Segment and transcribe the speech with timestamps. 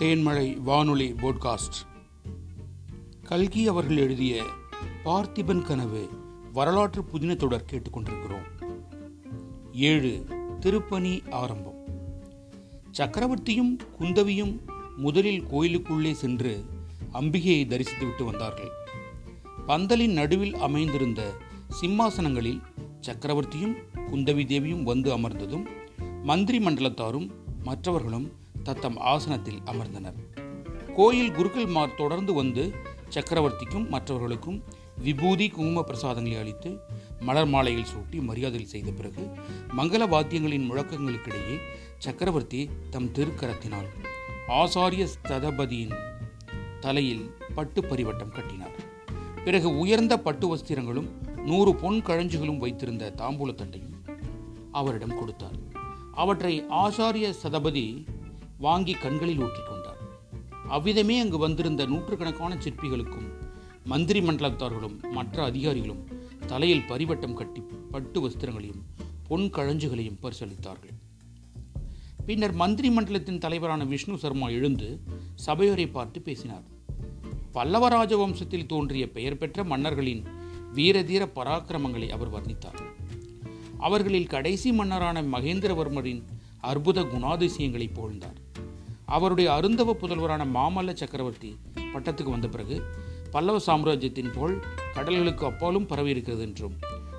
[0.00, 1.78] தேன்மழை வானொலி போட்காஸ்ட்
[3.22, 4.44] கல்கி அவர்கள் எழுதிய
[5.04, 6.08] பார்த்திபன் கனவு
[6.52, 8.72] வரலாற்று புதின தொடர் கேட்டுக்கொண்டிருக்கிறோம்.
[9.72, 10.26] ஏழு
[10.60, 11.84] திருப்பணி ஆரம்பம்.
[12.98, 14.58] சக்கரவர்த்தியும் குந்தவியும்
[14.96, 16.64] முதலில் கோயிலுக்குள்ளே சென்று
[17.12, 18.70] அம்பிகையை தரிசித்துவிட்டு வந்தார்கள்.
[19.66, 21.32] பந்தலின் நடுவில் அமைந்திருந்த
[21.80, 22.60] சிம்மாசனங்களில்
[23.00, 25.66] சக்கரவர்த்தியும் குந்தவி தேவியும் வந்து அமர்ந்ததும்
[26.22, 27.30] மந்திரி மண்டலத்தாரும்
[27.62, 28.39] மற்றவர்களும்
[28.70, 30.18] தத்தம் ஆசனத்தில் அமர்ந்தனர்.
[30.96, 32.64] கோயில் குருக்கள்மார் தொடர்ந்து வந்து
[33.14, 34.58] சக்கரவர்த்திக்கும் மற்றவர்களுக்கும்
[35.04, 36.70] விபூதி குங்கும பிரசாதங்களை அளித்து
[37.20, 39.22] மலர் மாலைகள் சூட்டி மரியாதைகள் செய்த பிறகு
[39.76, 41.56] மங்கள வாத்தியங்களின் முழக்கங்களுக்கிடையே
[41.98, 42.60] சக்கரவர்த்தி
[42.90, 43.88] தம் திருக்கரத்தினால்
[44.60, 45.96] ஆசாரிய ஸ்ததபதியின்
[46.80, 47.24] தலையில்
[47.54, 48.76] பட்டு பரிவட்டம் கட்டினார்.
[49.44, 51.10] பிறகு உயர்ந்த பட்டு வஸ்திரங்களும்
[51.44, 53.98] நூறு பொன் கழஞ்சுகளும் வைத்திருந்த தாம்பூலத்தண்டையும்
[54.72, 55.58] அவரிடம் கொடுத்தார்.
[56.14, 57.86] அவற்றை ஆசாரிய சதபதி
[58.60, 60.00] வாங்கி கண்களில் ஊற்றிக் கொண்டார்.
[60.68, 63.28] அவ்விதமே அங்கு வந்திருந்த நூற்றுக்கணக்கான சிற்பிகளுக்கும்
[63.84, 66.02] மந்திரி மண்டலத்தார்களும் மற்ற அதிகாரிகளும்
[66.46, 68.82] தலையில் பரிவட்டம் கட்டி பட்டு வஸ்திரங்களையும்
[69.28, 70.96] பொன் கழஞ்சுகளையும் பரிசளித்தார்கள்.
[72.26, 75.00] பின்னர் மந்திரி மண்டலத்தின் தலைவரான விஷ்ணு சர்மா எழுந்து
[75.34, 76.66] சபையோரை பார்த்து பேசினார்.
[77.52, 80.22] பல்லவ ராஜவம்சத்தில் தோன்றிய பெயர் பெற்ற மன்னர்களின்
[80.74, 82.82] வீரதீர பராக்கிரமங்களை அவர் வர்ணித்தார்.
[83.78, 86.22] அவர்களில் கடைசி மன்னரான மகேந்திரவர்மரின்
[86.60, 88.38] அற்புத குணாதிசயங்களை புகழ்ந்தார்.
[89.10, 91.50] அவருடைய அருந்தவ புதல்வரான மாமல்ல சக்கரவர்த்தி
[91.94, 92.76] பட்டத்துக்கு வந்த பிறகு
[93.30, 94.56] பல்லவ சாம்ராஜ்யத்தின் புகழ்
[94.94, 96.76] கடல்களுக்கு அப்பாலும் பரவி இருக்கிறது என்றும்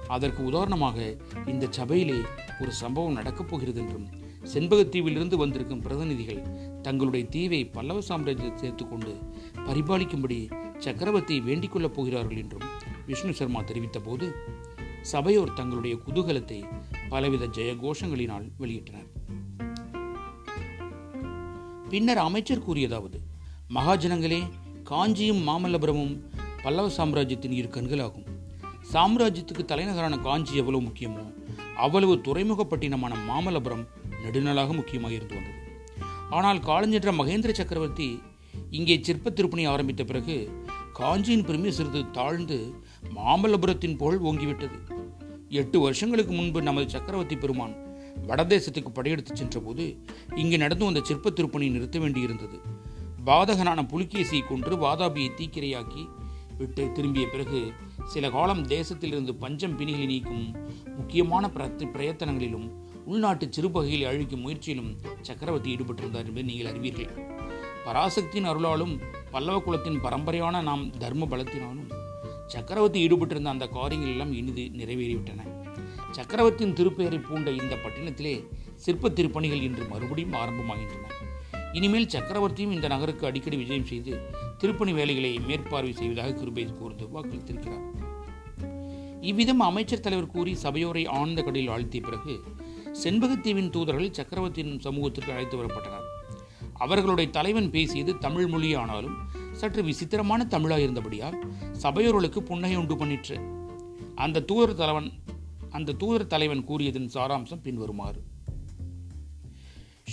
[0.07, 0.97] அதற்கு உதாரணமாக
[1.45, 2.17] இந்த சபையிலே
[2.61, 4.07] ஒரு சம்பவம் நடக்கப் போகிறது என்றும்
[4.53, 6.41] செண்பகத்தீவிலிருந்து வந்திருக்கும் பிரதிநிதிகள்
[6.81, 9.13] தங்களுடைய தீவை பல்லவ சாம்ராஜ்யத்தை சேர்த்துக்கொண்டு
[9.67, 10.39] பரிபாலிக்கும்படி
[10.79, 12.67] சக்கரவர்த்தியை வேண்டிக் கொள்ளப் போகிறார்கள் என்றும்
[13.05, 14.27] விஷ்ணு சர்மா தெரிவித்த போது
[15.01, 16.59] சபையோர் தங்களுடைய குதூகலத்தை
[17.09, 19.07] பலவித ஜெயகோஷங்களினால் வெளியிட்டனர்.
[21.91, 23.17] பின்னர் அமைச்சர் கூறியதாவது
[23.75, 24.39] மகாஜனங்களே
[24.89, 26.13] காஞ்சியும் மாமல்லபுரமும்
[26.63, 28.27] பல்லவ சாம்ராஜ்யத்தின் இரு கண்களாகும்.
[28.93, 31.23] சாம்ராஜ்யத்துக்கு தலைநகரான காஞ்சி எவ்வளவு முக்கியமோ
[31.75, 33.83] அவ்வளவு துறைமுகப்பட்டினமான மாமல்லபுரம்
[34.23, 35.59] நெடுநாளாக முக்கியமாக இருந்து வந்தது.
[36.29, 38.09] ஆனால் காலஞ்சென்ற மகேந்திர சக்கரவர்த்தி
[38.77, 40.37] இங்கே சிற்ப திருப்பணி ஆரம்பித்த பிறகு
[40.99, 42.59] காஞ்சியின் பெருமை சிறிது தாழ்ந்து
[43.17, 44.79] மாமல்லபுரத்தின் புகழ் ஓங்கிவிட்டது.
[45.61, 47.75] எட்டு வருஷங்களுக்கு முன்பு நமது சக்கரவர்த்தி பெருமான்
[48.27, 50.03] வடதேசத்துக்கு படையெடுத்து சென்றபோது
[50.35, 52.57] இங்கு நடந்து வந்த சிற்ப திருப்பணி நிறுத்த வேண்டியிருந்தது.
[53.25, 56.07] பாதகனான புலிகேசியை கொன்று வாதாபியை தீக்கிரையாக்கி
[56.57, 57.71] விட்டு திரும்பிய பிறகு
[58.05, 60.55] சில காலம் தேசத்திலிருந்து பஞ்சம் பிணிகளை நீக்கும்
[60.85, 62.69] முக்கியமான பிரயத்தனங்களிலும்
[63.05, 67.29] உள்நாட்டு சிறுபகையில் அழிக்கும் முயற்சியிலும் சக்கரவர்த்தி ஈடுபட்டிருந்தார் என்பதை நீங்கள் அறிவீர்கள்.
[67.85, 69.01] பராசக்தியின் அருளாலும்
[69.31, 71.89] பல்லவ குலத்தின் பரம்பரையான நாம் தர்ம பலத்தினாலும்
[72.47, 75.50] சக்கரவர்த்தி ஈடுபட்டிருந்த அந்த காரியங்கள் எல்லாம் இனிது நிறைவேறிவிட்டன.
[76.11, 81.09] சக்கரவர்த்தியின் திருப்பெயரை பூண்ட இந்த பட்டினத்திலே சிற்ப திருப்பணிகள் இன்று மறுபடியும் ஆரம்பமாகின்றன.
[81.73, 84.19] இனிமேல் சக்கரவர்த்தியும் இந்த நகருக்கு அடிக்கடி விஜயம் செய்து
[84.57, 87.85] திருப்பணி வேலைகளை மேற்பார்வை செய்வதாக கிருபை கூர்ந்து வாக்களித்திருக்கிறார்.
[89.21, 92.43] இவ்விதம் அமைச்சர் தலைவர் கூறி சபையோரை ஆழ்ந்த கடலில் ஆழ்த்திய பிறகு
[93.03, 96.07] செண்பகத்தீவின் தூதர்கள் சக்கரவர்த்தியின் சமூகத்திற்கு அழைத்து வரப்பட்டனர்.
[96.73, 99.17] அவர்களுடைய தலைவன் பேசியது தமிழ் மொழியானாலும்
[99.51, 101.39] சற்று விசித்திரமான தமிழாக இருந்தபடியால்
[101.71, 103.59] சபையோர்களுக்கு புன்னகை உண்டு பண்ணிற்று.
[104.15, 105.11] அந்த தூதர் தலைவன்
[105.71, 108.23] அந்த தூதர் தலைவன் கூறியதன் சாராம்சம் பின்வருமாறு.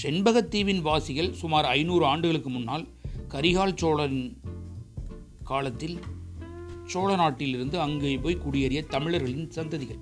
[0.03, 2.85] செண்பகத்தீவின் வாசிகள் சுமார் ஐநூறு ஆண்டுகளுக்கு முன்னால்
[3.29, 4.41] கரிகால் சோழனின்
[5.45, 5.99] காலத்தில்
[6.87, 10.01] சோழ நாட்டிலிருந்து அங்கே போய் குடியேறிய தமிழர்களின் சந்ததிகள்.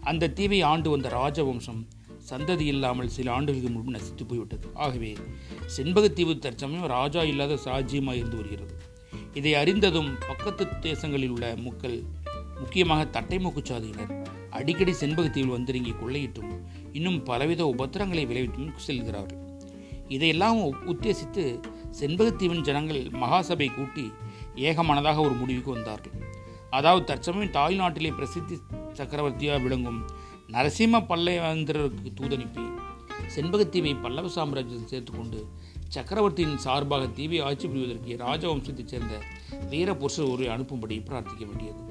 [0.00, 1.82] அந்த தீவை ஆண்டு வந்த ராஜவம்சம்
[2.30, 4.68] சந்ததி இல்லாமல் சில ஆண்டுகளுக்கு முன்பு நசித்து போய்விட்டது.
[4.74, 5.16] ஆகவே
[5.76, 8.74] செண்பகத்தீவு தற்சமயம் ராஜா இல்லாத சாஜ்யமாக இருந்து வருகிறது.
[9.34, 12.02] இதை அறிந்ததும் பக்கத்து தேசங்களில் உள்ள மக்கள்
[12.58, 14.35] முக்கியமாக தட்டை மூக்குச்சாதியினர்.
[14.56, 16.52] அடிக்கடி செண்பகத்தீவில் வந்திறங்கி கொள்ளையிட்டும்
[16.92, 19.42] இன்னும் பலவித உபத்திரங்களை விளைவிட்டும் செல்கிறார்கள்.
[20.08, 20.58] இதையெல்லாம்
[20.92, 21.44] உத்தேசித்து
[22.00, 24.04] செண்பகத்தீவின் ஜனங்கள் மகாசபை கூட்டி
[24.68, 26.14] ஏகமனதாக ஒரு முடிவுக்கு வந்தார்கள்.
[26.70, 28.56] அதாவது தற்சமயம் தாய்நாட்டிலே பிரசித்தி
[28.92, 30.00] சக்கரவர்த்தியாக விளங்கும்
[30.54, 32.64] நரசிம்ம பல்லவேந்திரருக்கு தூதனுப்பி
[33.36, 35.40] செண்பகத்தீவை பல்லவ சாம்ராஜ்யத்தில் சேர்த்துக்கொண்டு
[35.94, 39.14] சக்கரவர்த்தியின் சார்பாக தீவை ஆட்சி புரிவதற்கு ராஜவம்சத்தைச் சேர்ந்த
[39.70, 41.82] வீர புருஷர் ஒரு அனுப்பும்படி பிரார்த்திக்க வேண்டியது.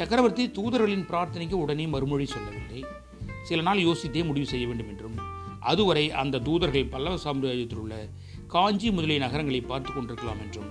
[0.00, 2.78] சக்கரவர்த்தி தூதர்களின் பிரார்த்தனைக்கு உடனே மறுமொழி சொல்லவில்லை.
[3.48, 5.16] சில நாள் யோசித்தே முடிவு செய்ய வேண்டும் என்றும்
[5.70, 7.94] அதுவரை அந்த தூதர்கள் பல்லவ சாம்ராஜ்யத்தில் உள்ள
[8.54, 10.70] காஞ்சி முதலிய நகரங்களை பார்த்து கொண்டிருக்கலாம் என்றும்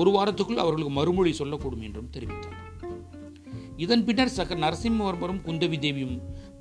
[0.00, 2.58] ஒரு வாரத்துக்குள் அவர்களுக்கு மறுமொழி சொல்லக்கூடும் என்றும் தெரிவித்தார்.
[3.84, 6.16] இதன் பின்னர் சக நரசிம்மவர்மரும் குந்தவி தேவியும்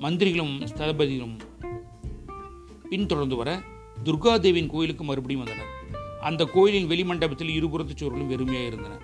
[0.05, 1.35] மந்திரிகளும் ஸ்தலபதியும்
[2.91, 3.49] பின்தொடர்ந்து வர
[4.07, 5.73] துர்காதேவியின் கோயிலுக்கு மறுபடியும் வந்தனர்.
[6.29, 8.95] அந்த கோயிலின் வெளிமண்டபத்தில் இருபுறத்து சுவர்களும் வெறுமையாக இருந்தன.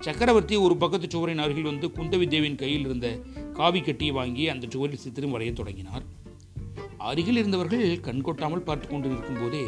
[0.00, 3.06] சக்கரவர்த்தி ஒரு பக்கத்து சுவரின் அருகில் வந்து குந்தவி தேவியின் கையில் இருந்த
[3.52, 6.04] காவி கட்டியை வாங்கி அந்த சுவரில் சித்திரம் வரைய தொடங்கினார்.
[7.08, 9.62] அருகில் இருந்தவர்கள் கண்கொட்டாமல் பார்த்து கொண்டிருக்கும் போதே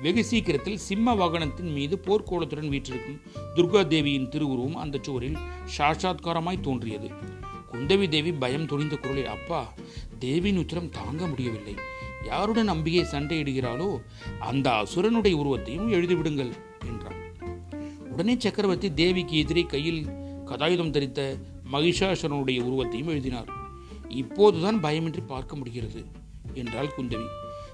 [0.00, 3.20] வெகு சீக்கிரத்தில் சிம்ம வாகனத்தின் மீது போர்க்கோளத்துடன் வீற்றிருக்கும்
[3.56, 5.38] துர்கா தேவியின் திருவுருவம் அந்த சுவரில்
[5.78, 7.10] சாட்சாத்காரமாய் தோன்றியது.
[7.72, 9.60] குந்தவி தேவி பயம் துணிந்த குரலில் அப்பா
[10.18, 11.74] தேவியின் உத்திரம் தாங்க முடியவில்லை.
[12.24, 13.90] யாருடன் அம்பிகை சண்டையிடுகிறாளோ
[14.40, 16.52] அந்த அசுரனுடைய உருவத்தையும் எழுதிவிடுங்கள்
[16.86, 17.17] என்றார்
[18.18, 20.06] உடனே சக்கரவர்த்தி தேவிக்கு எதிரே கையில்
[20.46, 21.20] கதாயுதம் தரித்த
[21.72, 23.50] மகிஷாசுரனுடைய உருவத்தையும் எழுதினார்.
[24.08, 26.04] இப்போதுதான் பயமின்றி பார்க்க முடிகிறது
[26.54, 27.28] என்றாள் குந்தவி.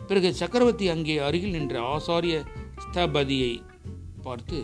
[0.06, 2.44] பிறகு சக்கரவர்த்தி அங்கே அருகில் நின்ற ஆசாரிய
[2.85, 3.62] ஸ்தபதியை
[4.23, 4.61] பார்த்து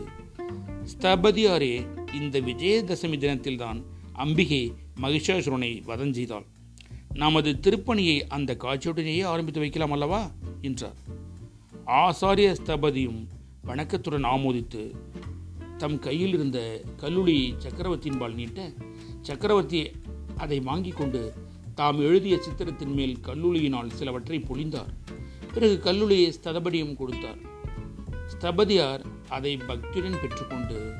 [0.92, 1.72] ஸ்தபதியாரே
[2.20, 3.80] இந்த விஜயதசமி தினத்தில்தான்
[4.12, 4.62] அம்பிகை
[5.00, 6.46] மகிஷாசுரனை வதம் செய்தாள்.
[7.14, 10.30] நமது திருப்பணியை அந்த காட்சியுடனேயே ஆரம்பித்து வைக்கலாம் அல்லவா?
[10.60, 10.98] என்றார்.
[11.86, 13.22] ஆசாரிய ஸ்தபதியும்
[13.64, 14.84] வணக்கத்துடன் ஆமோதித்து
[15.82, 18.72] தம் கையில் இருந்த கல்லுளி சக்கரவர்த்தியின் நீட்ட
[19.20, 19.90] சக்கரவர்த்தி
[20.36, 21.32] அதை வாங்கி கொண்டு
[21.74, 24.92] தாம் எழுதிய சித்திரத்தின் மேல் கல்லுளியினால் சிலவற்றை பொழிந்தார்.
[25.54, 27.38] பிறகு கல்லுளியை ஸ்தபடியும் கொடுத்தார்.
[28.32, 30.94] ஸ்தபதியார் அதை பக்தியுடன் பெற்றுக்கொண்டு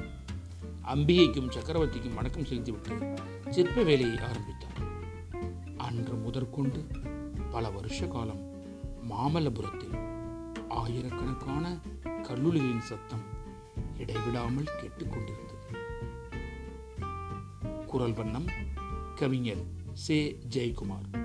[0.94, 3.14] அம்பிகைக்கும் சக்கரவர்த்திக்கும் வணக்கம் செலுத்திவிட்டு
[3.50, 4.78] சிற்ப வேலையை ஆரம்பித்தார்.
[5.76, 6.86] அன்று முதற்கொண்டு
[7.50, 8.42] பல வருஷ காலம்
[9.10, 9.98] மாமல்லபுரத்தில்
[10.68, 13.38] ஆயிரக்கணக்கான கல்லுளிகளின் சத்தம்
[14.00, 15.76] இடைவிடாமல் கேட்டுக்கொண்டிருந்தது
[17.86, 18.46] குரல் வண்ணம்
[19.14, 20.38] கவிஞர் சே.
[20.48, 21.19] ஜெயக்குமார்.